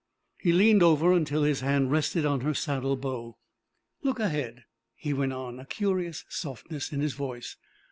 [0.39, 3.37] He leaned over until his hand rested on her saddle bow.
[4.01, 4.63] "Look ahead,"
[4.95, 7.55] he went on, a curious softness in his voice.